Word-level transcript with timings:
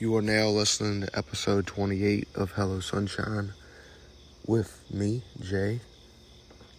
You 0.00 0.16
are 0.16 0.22
now 0.22 0.48
listening 0.48 1.02
to 1.02 1.14
episode 1.14 1.66
28 1.66 2.28
of 2.34 2.52
Hello 2.52 2.80
Sunshine 2.80 3.52
with 4.46 4.82
me, 4.90 5.22
Jay. 5.42 5.80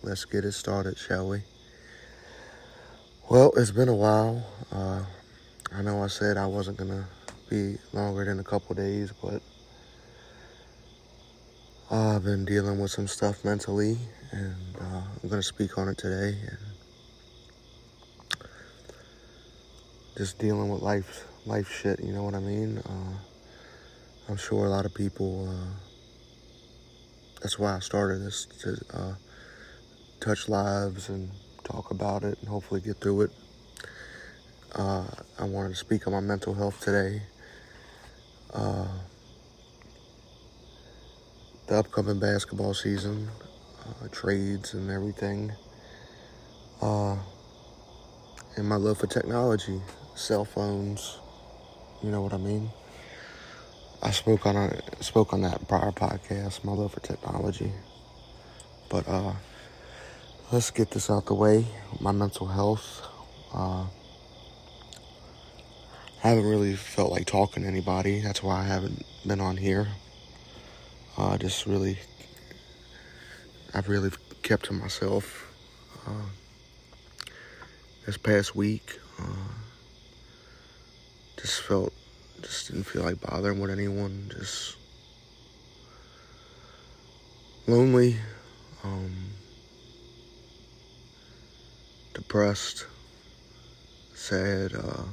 Let's 0.01 0.25
get 0.25 0.43
it 0.43 0.53
started, 0.53 0.97
shall 0.97 1.29
we? 1.29 1.43
Well, 3.29 3.51
it's 3.55 3.69
been 3.69 3.89
a 3.89 3.95
while. 3.95 4.43
Uh, 4.71 5.03
I 5.71 5.83
know 5.83 6.01
I 6.01 6.07
said 6.07 6.35
I 6.35 6.47
wasn't 6.47 6.77
going 6.77 6.89
to 6.89 7.05
be 7.47 7.77
longer 7.93 8.25
than 8.25 8.39
a 8.39 8.43
couple 8.43 8.73
days, 8.73 9.13
but 9.21 9.43
I've 11.91 12.23
been 12.23 12.43
dealing 12.43 12.79
with 12.79 12.89
some 12.89 13.05
stuff 13.05 13.45
mentally, 13.45 13.99
and 14.31 14.55
uh, 14.81 15.03
I'm 15.21 15.29
going 15.29 15.43
to 15.43 15.47
speak 15.47 15.77
on 15.77 15.89
it 15.89 15.99
today. 15.99 16.39
And 16.49 16.57
just 20.17 20.39
dealing 20.39 20.69
with 20.69 20.81
life, 20.81 21.27
life 21.45 21.71
shit. 21.71 22.03
You 22.03 22.13
know 22.13 22.23
what 22.23 22.35
I 22.35 22.39
mean? 22.39 22.77
Uh, 22.79 23.17
I'm 24.29 24.37
sure 24.37 24.65
a 24.65 24.69
lot 24.69 24.85
of 24.85 24.93
people. 24.93 25.49
Uh, 25.49 25.73
that's 27.41 27.57
why 27.57 27.75
I 27.75 27.79
started 27.79 28.21
this 28.21 28.45
to 28.61 28.77
uh, 28.93 29.13
touch 30.19 30.47
lives 30.47 31.09
and 31.09 31.31
talk 31.63 31.91
about 31.91 32.23
it 32.23 32.37
and 32.39 32.47
hopefully 32.47 32.81
get 32.81 32.97
through 32.97 33.21
it. 33.21 33.31
Uh, 34.73 35.07
I 35.39 35.45
wanted 35.45 35.69
to 35.69 35.75
speak 35.75 36.07
on 36.07 36.13
my 36.13 36.19
mental 36.19 36.53
health 36.53 36.79
today. 36.81 37.23
Uh, 38.53 38.87
the 41.67 41.77
upcoming 41.77 42.19
basketball 42.19 42.73
season, 42.73 43.29
uh, 43.85 44.07
trades 44.11 44.73
and 44.73 44.91
everything, 44.91 45.51
and 48.57 48.67
my 48.67 48.75
love 48.75 48.99
for 48.99 49.07
technology, 49.07 49.81
cell 50.15 50.45
phones. 50.45 51.19
You 52.03 52.09
know 52.09 52.21
what 52.21 52.33
I 52.33 52.37
mean? 52.37 52.69
I 54.01 54.09
spoke 54.09 54.47
on 54.47 54.55
a 54.55 55.03
spoke 55.03 55.33
on 55.33 55.41
that 55.41 55.67
prior 55.67 55.91
podcast, 55.91 56.63
my 56.63 56.71
love 56.71 56.93
for 56.93 56.99
technology. 56.99 57.71
But 58.89 59.07
uh, 59.07 59.33
let's 60.51 60.71
get 60.71 60.89
this 60.89 61.09
out 61.09 61.27
the 61.27 61.35
way. 61.35 61.65
My 61.99 62.11
mental 62.11 62.47
health. 62.47 63.01
Uh, 63.53 63.85
haven't 66.21 66.45
really 66.45 66.75
felt 66.75 67.11
like 67.11 67.25
talking 67.25 67.63
to 67.63 67.69
anybody. 67.69 68.21
That's 68.21 68.43
why 68.43 68.61
I 68.61 68.63
haven't 68.63 69.03
been 69.25 69.41
on 69.41 69.57
here. 69.57 69.87
Uh, 71.17 71.37
just 71.37 71.65
really, 71.65 71.97
I've 73.73 73.89
really 73.89 74.11
kept 74.43 74.65
to 74.65 74.73
myself. 74.73 75.51
Uh, 76.07 76.29
this 78.05 78.17
past 78.17 78.55
week, 78.55 78.99
uh, 79.19 79.70
just 81.41 81.61
felt, 81.61 81.91
just 82.41 82.67
didn't 82.67 82.83
feel 82.83 83.03
like 83.03 83.19
bothering 83.21 83.59
with 83.59 83.71
anyone. 83.71 84.29
Just 84.31 84.75
lonely, 87.67 88.17
um, 88.83 89.11
depressed, 92.13 92.85
sad. 94.13 94.73
Uh, 94.75 95.03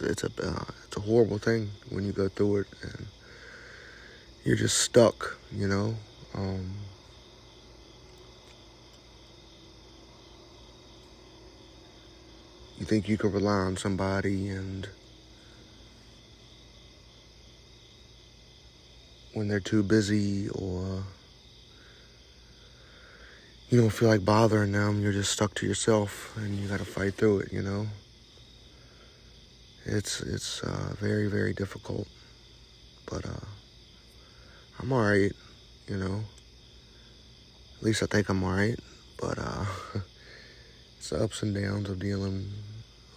it's 0.00 0.24
a 0.24 0.26
uh, 0.26 0.64
it's 0.86 0.96
a 0.98 1.00
horrible 1.00 1.38
thing 1.38 1.70
when 1.88 2.04
you 2.04 2.12
go 2.12 2.28
through 2.28 2.58
it 2.58 2.66
and 2.82 3.06
you're 4.44 4.56
just 4.56 4.78
stuck, 4.78 5.38
you 5.50 5.66
know. 5.66 5.94
Um, 6.34 6.70
you 12.78 12.84
think 12.84 13.08
you 13.08 13.16
can 13.16 13.32
rely 13.32 13.52
on 13.52 13.76
somebody 13.76 14.48
and 14.48 14.88
when 19.34 19.48
they're 19.48 19.60
too 19.60 19.82
busy 19.82 20.48
or 20.50 21.02
you 23.68 23.80
don't 23.80 23.90
feel 23.90 24.08
like 24.08 24.24
bothering 24.24 24.72
them, 24.72 25.02
you're 25.02 25.12
just 25.12 25.32
stuck 25.32 25.54
to 25.54 25.66
yourself 25.66 26.36
and 26.36 26.58
you 26.58 26.68
got 26.68 26.78
to 26.78 26.84
fight 26.84 27.14
through 27.14 27.40
it, 27.40 27.52
you 27.52 27.62
know 27.62 27.86
it's 29.86 30.20
it's 30.22 30.62
uh, 30.62 30.94
very 30.98 31.28
very 31.28 31.52
difficult, 31.52 32.08
but 33.08 33.24
uh, 33.24 33.46
I'm 34.80 34.92
all 34.92 35.02
right. 35.02 35.32
You 35.86 35.96
know, 35.96 36.24
at 37.78 37.82
least 37.82 38.02
I 38.02 38.06
think 38.06 38.28
I'm 38.28 38.42
all 38.42 38.50
right. 38.50 38.78
But 39.20 39.38
uh, 39.38 39.64
it's 40.96 41.10
the 41.10 41.22
ups 41.22 41.42
and 41.42 41.54
downs 41.54 41.88
of 41.88 41.98
dealing 41.98 42.50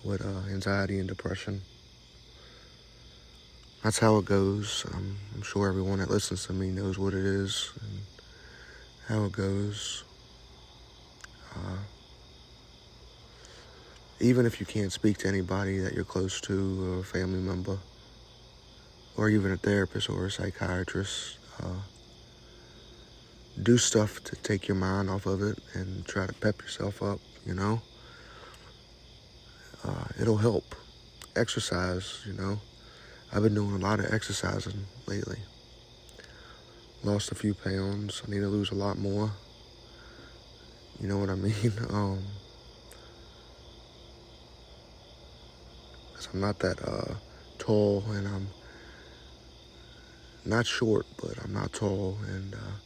with 0.03 0.25
uh, 0.25 0.51
anxiety 0.51 0.99
and 0.99 1.07
depression. 1.07 1.61
That's 3.83 3.99
how 3.99 4.17
it 4.17 4.25
goes. 4.25 4.85
Um, 4.93 5.17
I'm 5.33 5.41
sure 5.41 5.69
everyone 5.69 5.99
that 5.99 6.09
listens 6.09 6.45
to 6.47 6.53
me 6.53 6.69
knows 6.69 6.99
what 6.99 7.13
it 7.13 7.25
is 7.25 7.71
and 7.81 7.99
how 9.07 9.25
it 9.25 9.31
goes. 9.31 10.03
Uh, 11.55 11.77
even 14.19 14.45
if 14.45 14.59
you 14.59 14.65
can't 14.65 14.91
speak 14.91 15.17
to 15.19 15.27
anybody 15.27 15.79
that 15.79 15.93
you're 15.93 16.03
close 16.03 16.41
to, 16.41 16.93
or 16.93 16.99
a 16.99 17.03
family 17.03 17.39
member, 17.39 17.77
or 19.15 19.29
even 19.29 19.51
a 19.51 19.57
therapist 19.57 20.09
or 20.09 20.25
a 20.25 20.31
psychiatrist, 20.31 21.37
uh, 21.63 21.79
do 23.63 23.77
stuff 23.77 24.23
to 24.25 24.35
take 24.35 24.67
your 24.67 24.75
mind 24.75 25.09
off 25.09 25.25
of 25.25 25.41
it 25.41 25.57
and 25.73 26.05
try 26.05 26.27
to 26.27 26.33
pep 26.33 26.61
yourself 26.61 27.01
up, 27.01 27.19
you 27.45 27.53
know? 27.53 27.81
Uh, 29.83 30.05
it'll 30.19 30.37
help. 30.37 30.75
Exercise, 31.35 32.21
you 32.25 32.33
know? 32.33 32.59
I've 33.31 33.43
been 33.43 33.53
doing 33.53 33.75
a 33.75 33.77
lot 33.77 33.99
of 33.99 34.11
exercising 34.11 34.85
lately. 35.07 35.39
Lost 37.03 37.31
a 37.31 37.35
few 37.35 37.53
pounds. 37.53 38.21
I 38.25 38.31
need 38.31 38.39
to 38.39 38.47
lose 38.47 38.71
a 38.71 38.75
lot 38.75 38.97
more. 38.97 39.31
You 40.99 41.07
know 41.07 41.17
what 41.17 41.29
I 41.29 41.35
mean? 41.35 41.73
Um, 41.89 42.23
I'm 46.33 46.41
not 46.41 46.59
that 46.59 46.81
uh, 46.87 47.15
tall 47.57 48.03
and 48.09 48.27
I'm 48.27 48.47
not 50.45 50.67
short, 50.67 51.07
but 51.19 51.43
I'm 51.43 51.53
not 51.53 51.73
tall 51.73 52.17
and 52.27 52.53
uh, 52.53 52.77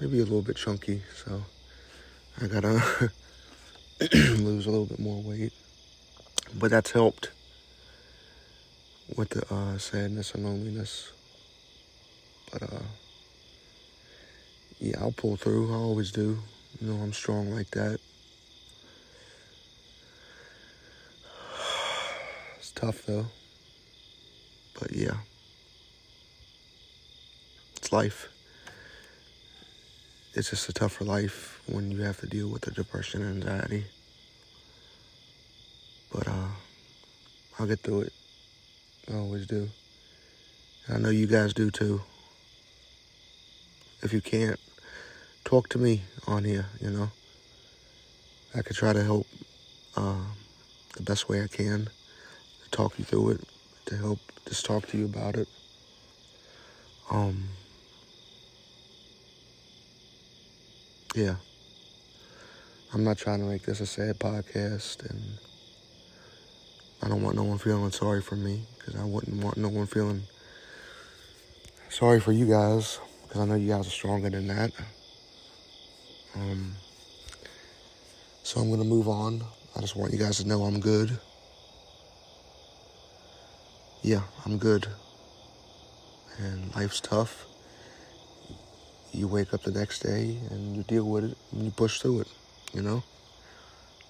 maybe 0.00 0.18
a 0.20 0.22
little 0.22 0.42
bit 0.42 0.56
chunky. 0.56 1.02
So 1.24 1.42
I 2.40 2.46
gotta 2.46 3.10
lose 4.12 4.66
a 4.66 4.70
little 4.70 4.86
bit 4.86 4.98
more 4.98 5.22
weight. 5.22 5.52
But 6.58 6.70
that's 6.70 6.90
helped 6.90 7.30
with 9.16 9.30
the 9.30 9.54
uh, 9.54 9.78
sadness 9.78 10.34
and 10.34 10.44
loneliness. 10.44 11.12
But 12.52 12.62
uh, 12.62 12.82
yeah, 14.80 14.96
I'll 15.00 15.12
pull 15.12 15.36
through. 15.36 15.72
I 15.72 15.76
always 15.76 16.10
do. 16.10 16.38
You 16.80 16.88
know, 16.88 17.02
I'm 17.02 17.12
strong 17.12 17.50
like 17.54 17.70
that. 17.70 18.00
It's 22.58 22.72
tough 22.72 23.06
though. 23.06 23.26
But 24.78 24.92
yeah. 24.92 25.18
It's 27.76 27.92
life. 27.92 28.28
It's 30.36 30.50
just 30.50 30.68
a 30.68 30.72
tougher 30.72 31.04
life 31.04 31.62
when 31.66 31.92
you 31.92 32.02
have 32.02 32.18
to 32.20 32.26
deal 32.26 32.48
with 32.48 32.62
the 32.62 32.72
depression 32.72 33.22
and 33.22 33.44
anxiety. 33.44 33.84
But 36.12 36.26
uh 36.26 36.48
I'll 37.58 37.66
get 37.66 37.80
through 37.80 38.02
it. 38.02 38.12
I 39.08 39.16
always 39.16 39.46
do. 39.46 39.68
I 40.92 40.98
know 40.98 41.10
you 41.10 41.28
guys 41.28 41.54
do 41.54 41.70
too. 41.70 42.02
If 44.02 44.12
you 44.12 44.20
can't, 44.20 44.58
talk 45.44 45.68
to 45.70 45.78
me 45.78 46.02
on 46.26 46.44
here, 46.44 46.66
you 46.80 46.90
know. 46.90 47.10
I 48.56 48.62
could 48.62 48.74
try 48.76 48.92
to 48.92 49.04
help 49.04 49.26
uh, 49.96 50.24
the 50.96 51.02
best 51.02 51.28
way 51.28 51.42
I 51.42 51.46
can 51.46 51.88
to 52.64 52.70
talk 52.70 52.98
you 52.98 53.04
through 53.04 53.30
it, 53.30 53.40
to 53.86 53.96
help 53.96 54.18
just 54.48 54.66
talk 54.66 54.88
to 54.88 54.98
you 54.98 55.04
about 55.04 55.36
it. 55.36 55.48
Um, 57.10 57.50
yeah. 61.14 61.36
I'm 62.92 63.04
not 63.04 63.18
trying 63.18 63.40
to 63.40 63.46
make 63.46 63.62
this 63.62 63.80
a 63.80 63.86
sad 63.86 64.18
podcast, 64.18 65.08
and 65.08 65.20
I 67.02 67.08
don't 67.08 67.22
want 67.22 67.36
no 67.36 67.44
one 67.44 67.58
feeling 67.58 67.90
sorry 67.90 68.20
for 68.20 68.36
me 68.36 68.62
because 68.78 68.96
I 68.96 69.04
wouldn't 69.04 69.42
want 69.42 69.56
no 69.56 69.68
one 69.68 69.86
feeling 69.86 70.22
sorry 71.88 72.20
for 72.20 72.32
you 72.32 72.46
guys 72.46 73.00
because 73.22 73.40
I 73.40 73.44
know 73.46 73.54
you 73.54 73.68
guys 73.68 73.86
are 73.86 73.90
stronger 73.90 74.30
than 74.30 74.48
that. 74.48 74.72
Um, 76.36 76.74
so 78.42 78.60
I'm 78.60 78.70
gonna 78.70 78.84
move 78.84 79.08
on. 79.08 79.42
I 79.76 79.80
just 79.80 79.96
want 79.96 80.12
you 80.12 80.18
guys 80.18 80.38
to 80.38 80.46
know 80.46 80.64
I'm 80.64 80.80
good 80.80 81.18
yeah, 84.04 84.20
I'm 84.44 84.58
good. 84.58 84.86
And 86.38 86.76
life's 86.76 87.00
tough. 87.00 87.46
You 89.14 89.28
wake 89.28 89.54
up 89.54 89.62
the 89.62 89.70
next 89.70 90.00
day 90.00 90.36
and 90.50 90.74
you 90.74 90.82
deal 90.82 91.04
with 91.04 91.24
it 91.24 91.38
and 91.52 91.64
you 91.64 91.70
push 91.70 92.00
through 92.00 92.22
it, 92.22 92.28
you 92.72 92.82
know? 92.82 93.04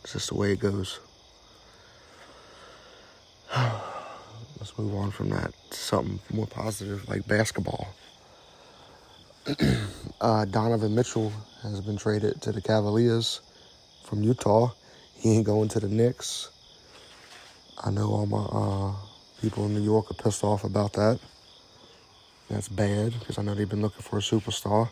It's 0.02 0.14
just 0.14 0.30
the 0.30 0.34
way 0.34 0.52
it 0.52 0.60
goes. 0.60 0.98
let's 3.56 4.78
move 4.78 4.94
on 4.94 5.10
from 5.10 5.28
that. 5.28 5.52
Something 5.70 6.20
more 6.34 6.46
positive 6.46 7.06
like 7.06 7.26
basketball. 7.26 7.88
uh, 10.22 10.46
Donovan 10.46 10.94
Mitchell 10.94 11.30
has 11.62 11.82
been 11.82 11.98
traded 11.98 12.40
to 12.40 12.52
the 12.52 12.62
Cavaliers 12.62 13.42
from 14.04 14.22
Utah. 14.22 14.72
He 15.14 15.36
ain't 15.36 15.44
going 15.44 15.68
to 15.68 15.80
the 15.80 15.88
Knicks. 15.88 16.48
I 17.82 17.90
know 17.90 18.06
all 18.08 18.26
my 18.26 18.38
uh, 18.38 18.94
people 19.42 19.66
in 19.66 19.74
New 19.74 19.82
York 19.82 20.10
are 20.10 20.14
pissed 20.14 20.42
off 20.42 20.64
about 20.64 20.94
that. 20.94 21.20
That's 22.54 22.68
bad 22.68 23.18
because 23.18 23.36
I 23.36 23.42
know 23.42 23.52
they've 23.52 23.68
been 23.68 23.82
looking 23.82 24.02
for 24.02 24.16
a 24.16 24.20
superstar. 24.20 24.88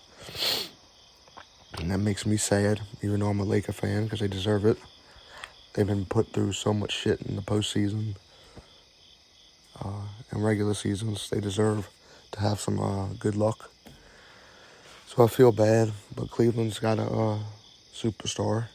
And 1.78 1.92
that 1.92 1.98
makes 1.98 2.26
me 2.26 2.36
sad, 2.36 2.80
even 3.02 3.20
though 3.20 3.28
I'm 3.28 3.38
a 3.38 3.44
Laker 3.44 3.70
fan 3.70 4.02
because 4.02 4.18
they 4.18 4.26
deserve 4.26 4.66
it. 4.66 4.78
They've 5.72 5.86
been 5.86 6.04
put 6.04 6.32
through 6.32 6.54
so 6.54 6.74
much 6.74 6.90
shit 6.90 7.22
in 7.22 7.36
the 7.36 7.42
postseason 7.42 8.16
uh, 9.80 10.06
and 10.32 10.44
regular 10.44 10.74
seasons. 10.74 11.30
They 11.30 11.38
deserve 11.38 11.88
to 12.32 12.40
have 12.40 12.58
some 12.58 12.80
uh, 12.80 13.06
good 13.20 13.36
luck. 13.36 13.70
So 15.06 15.22
I 15.22 15.28
feel 15.28 15.52
bad, 15.52 15.92
but 16.16 16.30
Cleveland's 16.30 16.80
got 16.80 16.98
a 16.98 17.04
uh, 17.04 17.38
superstar 17.94 18.66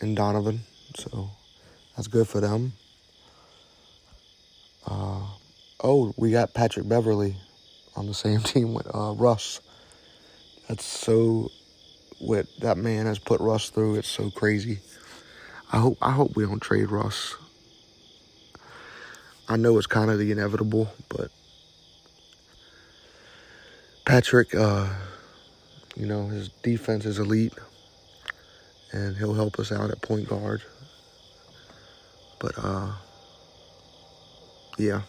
in 0.00 0.14
Donovan, 0.14 0.60
so 0.96 1.28
that's 1.94 2.08
good 2.08 2.26
for 2.26 2.40
them. 2.40 2.72
Uh, 4.86 5.26
oh, 5.80 6.12
we 6.16 6.30
got 6.30 6.54
Patrick 6.54 6.88
Beverley 6.88 7.36
on 7.96 8.06
the 8.06 8.14
same 8.14 8.40
team 8.42 8.74
with 8.74 8.86
uh, 8.94 9.14
Russ. 9.16 9.60
That's 10.68 10.84
so 10.84 11.50
what 12.18 12.46
that 12.60 12.76
man 12.76 13.06
has 13.06 13.18
put 13.18 13.40
Russ 13.40 13.70
through. 13.70 13.96
It's 13.96 14.08
so 14.08 14.30
crazy. 14.30 14.80
I 15.72 15.78
hope 15.78 15.98
I 16.00 16.12
hope 16.12 16.36
we 16.36 16.44
don't 16.44 16.60
trade 16.60 16.90
Russ. 16.90 17.36
I 19.48 19.56
know 19.56 19.78
it's 19.78 19.86
kind 19.86 20.10
of 20.10 20.18
the 20.18 20.30
inevitable, 20.30 20.90
but 21.08 21.30
Patrick, 24.04 24.54
uh, 24.54 24.88
you 25.96 26.06
know, 26.06 26.28
his 26.28 26.48
defense 26.62 27.06
is 27.06 27.18
elite, 27.18 27.54
and 28.92 29.16
he'll 29.16 29.34
help 29.34 29.58
us 29.58 29.72
out 29.72 29.90
at 29.90 30.00
point 30.02 30.28
guard. 30.28 30.62
But, 32.38 32.52
uh, 32.56 32.92
yeah. 34.78 35.02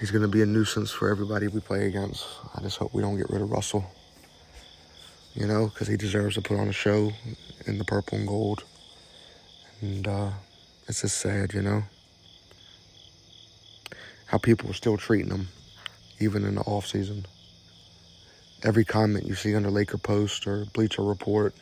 He's 0.00 0.10
going 0.10 0.22
to 0.22 0.28
be 0.28 0.40
a 0.40 0.46
nuisance 0.46 0.90
for 0.90 1.10
everybody 1.10 1.46
we 1.46 1.60
play 1.60 1.86
against. 1.86 2.26
I 2.56 2.62
just 2.62 2.78
hope 2.78 2.94
we 2.94 3.02
don't 3.02 3.18
get 3.18 3.28
rid 3.28 3.42
of 3.42 3.50
Russell. 3.50 3.84
You 5.34 5.46
know, 5.46 5.66
because 5.66 5.88
he 5.88 5.98
deserves 5.98 6.36
to 6.36 6.40
put 6.40 6.58
on 6.58 6.68
a 6.68 6.72
show 6.72 7.12
in 7.66 7.76
the 7.76 7.84
purple 7.84 8.16
and 8.16 8.26
gold. 8.26 8.64
And, 9.82 10.08
uh, 10.08 10.30
it's 10.88 11.02
just 11.02 11.18
sad, 11.18 11.52
you 11.52 11.60
know, 11.60 11.84
how 14.26 14.38
people 14.38 14.70
are 14.70 14.74
still 14.74 14.96
treating 14.96 15.30
him 15.30 15.48
even 16.18 16.44
in 16.44 16.54
the 16.54 16.62
off 16.62 16.86
season. 16.86 17.26
Every 18.62 18.84
comment 18.84 19.26
you 19.26 19.34
see 19.34 19.52
the 19.52 19.70
Laker 19.70 19.98
post 19.98 20.46
or 20.46 20.64
Bleacher 20.64 21.02
Report, 21.02 21.54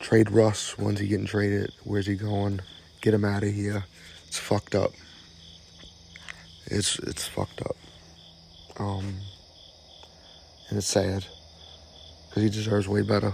trade 0.00 0.30
Russ. 0.30 0.76
When's 0.78 1.00
he 1.00 1.06
getting 1.06 1.26
traded? 1.26 1.72
Where's 1.84 2.06
he 2.06 2.16
going? 2.16 2.60
Get 3.02 3.14
him 3.14 3.24
out 3.24 3.42
of 3.42 3.52
here. 3.52 3.84
It's 4.26 4.38
fucked 4.38 4.74
up. 4.74 4.92
It's 6.66 6.98
it's 7.00 7.26
fucked 7.26 7.62
up. 7.62 7.76
Um, 8.78 9.20
and 10.68 10.78
it's 10.78 10.86
sad 10.86 11.24
because 12.28 12.42
he 12.42 12.48
deserves 12.50 12.88
way 12.88 13.02
better. 13.02 13.32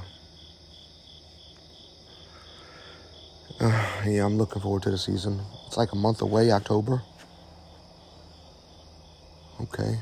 Uh, 3.58 3.86
yeah, 4.06 4.24
I'm 4.24 4.38
looking 4.38 4.60
forward 4.60 4.82
to 4.82 4.90
the 4.90 4.98
season. 4.98 5.40
It's 5.66 5.76
like 5.76 5.92
a 5.92 5.96
month 5.96 6.20
away, 6.20 6.50
October. 6.50 7.02
Okay. 9.60 9.98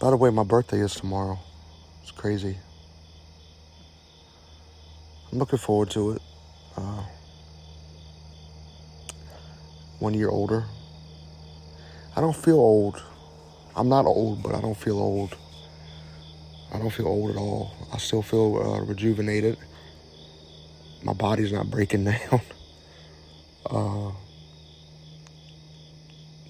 By 0.00 0.10
the 0.10 0.16
way, 0.16 0.30
my 0.30 0.44
birthday 0.44 0.78
is 0.78 0.94
tomorrow. 0.94 1.38
It's 2.02 2.10
crazy. 2.10 2.56
I'm 5.30 5.38
looking 5.38 5.58
forward 5.58 5.90
to 5.90 6.12
it. 6.12 6.22
Uh, 6.76 7.02
one 10.00 10.14
year 10.14 10.28
older. 10.28 10.64
I 12.16 12.20
don't 12.20 12.36
feel 12.36 12.58
old. 12.58 13.00
I'm 13.76 13.88
not 13.88 14.06
old, 14.06 14.42
but 14.42 14.54
I 14.54 14.60
don't 14.60 14.76
feel 14.76 14.98
old. 14.98 15.36
I 16.72 16.78
don't 16.78 16.90
feel 16.90 17.06
old 17.06 17.30
at 17.30 17.36
all. 17.36 17.72
I 17.92 17.98
still 17.98 18.22
feel 18.22 18.56
uh, 18.56 18.80
rejuvenated. 18.84 19.58
My 21.02 21.12
body's 21.12 21.52
not 21.52 21.70
breaking 21.70 22.04
down. 22.30 22.40
Uh, 23.64 24.12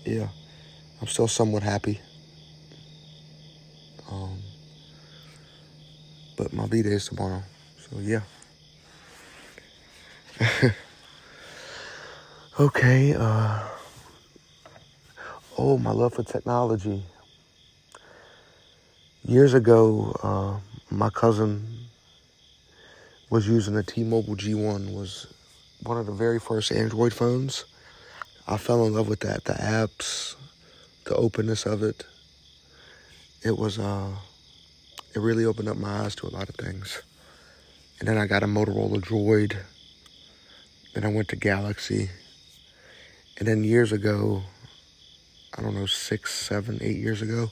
yeah, 0.05 0.29
I'm 1.00 1.06
still 1.06 1.29
somewhat 1.29 1.62
happy. 1.62 2.00
Um, 4.11 4.38
but 6.37 6.53
my 6.53 6.67
B 6.67 6.82
day 6.82 6.91
is 6.91 7.06
tomorrow. 7.06 7.43
So 7.79 7.99
yeah. 8.00 8.23
okay, 12.60 13.14
uh 13.18 13.58
oh 15.58 15.78
my 15.78 15.90
love 15.90 16.14
for 16.14 16.22
technology. 16.22 17.02
Years 19.24 19.54
ago, 19.54 20.16
uh, 20.22 20.94
my 20.94 21.10
cousin 21.10 21.66
was 23.30 23.48
using 23.48 23.76
a 23.76 23.82
T-Mobile 23.82 24.36
G1 24.36 24.94
was 24.94 25.26
one 25.82 25.98
of 25.98 26.06
the 26.06 26.12
very 26.12 26.38
first 26.38 26.72
Android 26.72 27.12
phones. 27.12 27.64
I 28.46 28.56
fell 28.56 28.84
in 28.86 28.94
love 28.94 29.08
with 29.08 29.20
that, 29.20 29.44
the 29.44 29.54
apps, 29.54 30.34
the 31.04 31.14
openness 31.14 31.66
of 31.66 31.82
it 31.82 32.04
it 33.42 33.56
was 33.56 33.78
uh 33.78 34.10
it 35.14 35.18
really 35.18 35.44
opened 35.44 35.68
up 35.68 35.76
my 35.76 36.04
eyes 36.04 36.14
to 36.16 36.26
a 36.26 36.30
lot 36.30 36.48
of 36.48 36.54
things. 36.54 37.02
And 37.98 38.08
then 38.08 38.16
I 38.16 38.26
got 38.26 38.42
a 38.42 38.46
Motorola 38.46 39.00
Droid. 39.00 39.56
Then 40.94 41.04
I 41.04 41.08
went 41.08 41.28
to 41.28 41.36
Galaxy. 41.36 42.10
And 43.38 43.49
then 43.49 43.65
years 43.65 43.93
ago, 43.93 44.43
I 45.56 45.62
don't 45.62 45.75
know, 45.75 45.87
six, 45.87 46.35
seven, 46.35 46.79
eight 46.82 46.97
years 46.97 47.23
ago, 47.23 47.50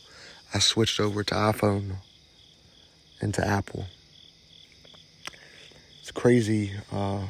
I 0.54 0.58
switched 0.58 1.00
over 1.00 1.22
to 1.24 1.34
iPhone 1.34 1.96
and 3.20 3.32
to 3.34 3.46
Apple. 3.46 3.86
It's 6.00 6.10
crazy. 6.10 6.72
Uh, 6.92 7.26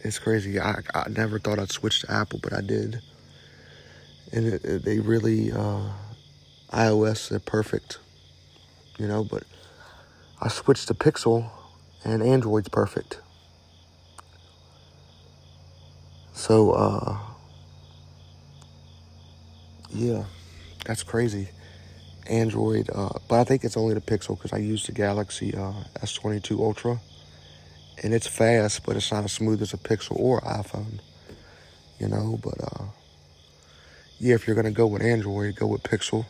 it's 0.00 0.18
crazy. 0.18 0.58
I, 0.58 0.80
I 0.94 1.08
never 1.08 1.38
thought 1.38 1.58
I'd 1.58 1.70
switch 1.70 2.00
to 2.00 2.12
Apple, 2.12 2.40
but 2.42 2.52
I 2.52 2.60
did 2.60 3.02
and 4.32 4.46
it, 4.46 4.64
it, 4.64 4.84
they 4.84 5.00
really 5.00 5.52
uh, 5.52 5.90
iOS 6.72 7.28
they're 7.28 7.38
perfect, 7.38 7.98
you 8.98 9.06
know. 9.06 9.24
But 9.24 9.44
I 10.40 10.48
switched 10.48 10.88
to 10.88 10.94
Pixel, 10.94 11.50
and 12.04 12.22
Android's 12.22 12.68
perfect. 12.68 13.20
So 16.50 16.72
uh, 16.72 17.16
yeah, 19.90 20.24
that's 20.84 21.04
crazy. 21.04 21.48
Android, 22.28 22.90
uh, 22.92 23.20
but 23.28 23.38
I 23.38 23.44
think 23.44 23.62
it's 23.62 23.76
only 23.76 23.94
the 23.94 24.00
Pixel 24.00 24.36
because 24.36 24.52
I 24.52 24.56
use 24.56 24.84
the 24.84 24.90
Galaxy 24.90 25.54
uh, 25.54 25.74
S22 26.00 26.58
Ultra, 26.58 26.98
and 28.02 28.12
it's 28.12 28.26
fast, 28.26 28.84
but 28.84 28.96
it's 28.96 29.12
not 29.12 29.22
as 29.22 29.30
smooth 29.30 29.62
as 29.62 29.74
a 29.74 29.76
Pixel 29.76 30.16
or 30.16 30.40
iPhone, 30.40 30.98
you 32.00 32.08
know. 32.08 32.40
But 32.42 32.60
uh, 32.60 32.84
yeah, 34.18 34.34
if 34.34 34.48
you're 34.48 34.56
going 34.56 34.66
to 34.66 34.72
go 34.72 34.88
with 34.88 35.02
Android, 35.02 35.54
go 35.54 35.68
with 35.68 35.84
Pixel. 35.84 36.26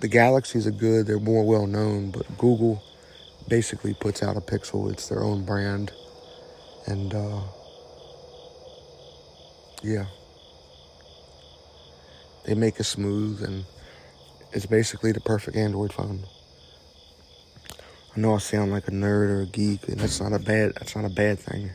The 0.00 0.08
Galaxies 0.08 0.66
are 0.66 0.72
good, 0.72 1.06
they're 1.06 1.18
more 1.18 1.46
well 1.46 1.66
known, 1.66 2.10
but 2.10 2.36
Google 2.36 2.82
basically 3.48 3.94
puts 3.94 4.22
out 4.22 4.36
a 4.36 4.42
Pixel. 4.42 4.92
It's 4.92 5.08
their 5.08 5.24
own 5.24 5.46
brand. 5.46 5.92
And, 6.86 7.14
uh, 7.14 7.42
yeah. 9.82 10.06
They 12.44 12.54
make 12.54 12.80
it 12.80 12.84
smooth, 12.84 13.42
and 13.42 13.64
it's 14.52 14.66
basically 14.66 15.12
the 15.12 15.20
perfect 15.20 15.56
Android 15.56 15.92
phone. 15.92 16.24
I 18.16 18.20
know 18.20 18.34
I 18.34 18.38
sound 18.38 18.72
like 18.72 18.88
a 18.88 18.90
nerd 18.90 19.30
or 19.30 19.42
a 19.42 19.46
geek, 19.46 19.88
and 19.88 20.00
that's 20.00 20.20
not 20.20 20.32
a 20.32 20.38
bad 20.38 20.72
that's 20.74 20.96
not 20.96 21.04
a 21.04 21.14
bad 21.14 21.38
thing 21.38 21.70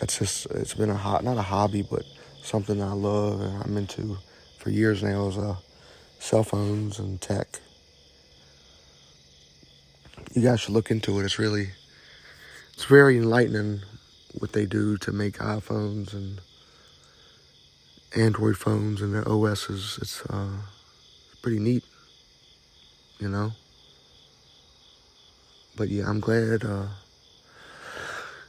that's 0.00 0.18
just 0.18 0.46
it's 0.46 0.74
been 0.74 0.88
a 0.88 0.96
hot 0.96 1.22
not 1.22 1.36
a 1.36 1.42
hobby 1.42 1.82
but 1.82 2.02
something 2.42 2.78
that 2.78 2.88
I 2.88 2.92
love 2.92 3.42
and 3.42 3.62
I'm 3.62 3.76
into 3.76 4.16
for 4.58 4.70
years 4.70 5.02
now 5.02 5.28
is 5.28 5.38
uh, 5.38 5.56
cell 6.18 6.42
phones 6.42 6.98
and 6.98 7.20
tech. 7.20 7.60
You 10.32 10.42
guys 10.42 10.60
should 10.60 10.74
look 10.74 10.90
into 10.90 11.18
it. 11.20 11.24
It's 11.24 11.38
really 11.38 11.70
it's 12.80 12.88
very 12.88 13.18
enlightening 13.18 13.82
what 14.38 14.54
they 14.54 14.64
do 14.64 14.96
to 14.96 15.12
make 15.12 15.36
iPhones 15.36 16.14
and 16.14 16.40
Android 18.16 18.56
phones 18.56 19.02
and 19.02 19.12
their 19.12 19.28
OSs. 19.28 19.98
It's 20.00 20.22
uh, 20.30 20.62
pretty 21.42 21.58
neat, 21.58 21.84
you 23.18 23.28
know. 23.28 23.52
but 25.76 25.90
yeah, 25.90 26.08
I'm 26.08 26.20
glad. 26.20 26.64
Uh, 26.64 26.86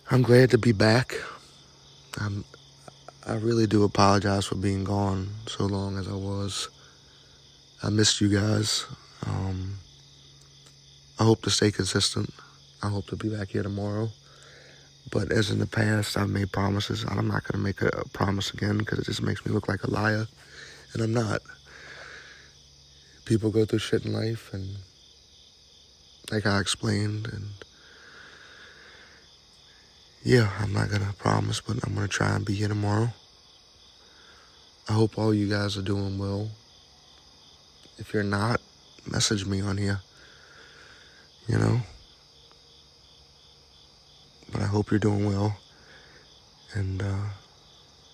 I'm 0.09 0.21
glad 0.21 0.49
to 0.51 0.57
be 0.57 0.71
back. 0.71 1.13
I'm. 2.17 2.45
I 3.27 3.33
really 3.33 3.67
do 3.67 3.83
apologize 3.83 4.45
for 4.45 4.55
being 4.55 4.85
gone 4.85 5.27
so 5.45 5.65
long 5.65 5.97
as 5.97 6.07
I 6.07 6.15
was. 6.15 6.69
I 7.83 7.89
missed 7.89 8.21
you 8.21 8.29
guys. 8.29 8.85
Um, 9.27 9.73
I 11.19 11.25
hope 11.25 11.41
to 11.41 11.49
stay 11.49 11.69
consistent. 11.69 12.33
I 12.83 12.89
hope 12.89 13.07
to 13.07 13.15
be 13.15 13.29
back 13.29 13.49
here 13.49 13.63
tomorrow. 13.63 14.09
But 15.11 15.31
as 15.31 15.49
in 15.49 15.59
the 15.59 15.67
past, 15.67 16.17
I've 16.17 16.29
made 16.29 16.51
promises. 16.51 17.03
I'm 17.07 17.27
not 17.27 17.43
going 17.43 17.53
to 17.53 17.57
make 17.57 17.81
a, 17.81 17.87
a 17.87 18.07
promise 18.09 18.53
again 18.53 18.77
because 18.77 18.99
it 18.99 19.05
just 19.05 19.21
makes 19.21 19.45
me 19.45 19.51
look 19.51 19.67
like 19.67 19.83
a 19.83 19.89
liar. 19.89 20.27
And 20.93 21.01
I'm 21.01 21.13
not. 21.13 21.41
People 23.25 23.49
go 23.49 23.65
through 23.65 23.79
shit 23.79 24.05
in 24.05 24.13
life, 24.13 24.53
and 24.53 24.77
like 26.31 26.45
I 26.45 26.59
explained, 26.59 27.27
and 27.31 27.45
yeah, 30.23 30.51
I'm 30.59 30.73
not 30.73 30.89
going 30.89 31.05
to 31.05 31.13
promise, 31.13 31.61
but 31.61 31.77
I'm 31.83 31.95
going 31.95 32.07
to 32.07 32.13
try 32.13 32.35
and 32.35 32.45
be 32.45 32.53
here 32.53 32.67
tomorrow. 32.67 33.09
I 34.89 34.93
hope 34.93 35.17
all 35.17 35.33
you 35.33 35.49
guys 35.49 35.77
are 35.77 35.81
doing 35.81 36.17
well. 36.17 36.49
If 37.97 38.13
you're 38.13 38.23
not, 38.23 38.59
message 39.09 39.45
me 39.45 39.61
on 39.61 39.77
here. 39.77 40.01
You 41.47 41.57
know? 41.57 41.81
But 44.51 44.61
I 44.61 44.65
hope 44.65 44.91
you're 44.91 44.99
doing 44.99 45.25
well. 45.25 45.57
And 46.73 47.01
uh, 47.01 47.25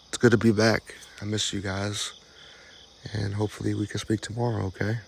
it's 0.07 0.17
good 0.17 0.31
to 0.31 0.37
be 0.37 0.51
back. 0.51 0.95
I 1.21 1.25
miss 1.25 1.51
you 1.53 1.61
guys. 1.61 2.13
And 3.13 3.33
hopefully 3.33 3.73
we 3.73 3.87
can 3.87 3.99
speak 3.99 4.21
tomorrow, 4.21 4.65
okay? 4.65 4.99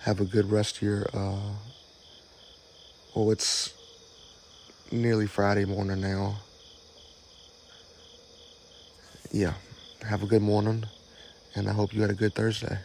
Have 0.00 0.20
a 0.20 0.24
good 0.24 0.50
rest 0.50 0.76
of 0.76 0.82
your. 0.82 1.06
Uh, 1.12 1.52
well, 3.14 3.30
it's 3.30 3.72
nearly 4.92 5.26
Friday 5.26 5.64
morning 5.64 6.00
now. 6.00 6.36
Yeah. 9.32 9.54
Have 10.08 10.22
a 10.22 10.26
good 10.26 10.42
morning. 10.42 10.84
And 11.54 11.68
I 11.68 11.72
hope 11.72 11.94
you 11.94 12.02
had 12.02 12.10
a 12.10 12.14
good 12.14 12.34
Thursday. 12.34 12.78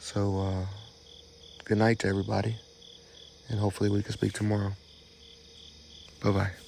So, 0.00 0.40
uh, 0.40 0.66
good 1.64 1.78
night 1.78 2.00
to 2.00 2.08
everybody. 2.08 2.56
And 3.48 3.60
hopefully 3.60 3.90
we 3.90 4.02
can 4.02 4.12
speak 4.12 4.32
tomorrow. 4.32 4.72
Bye 6.22 6.30
bye. 6.30 6.65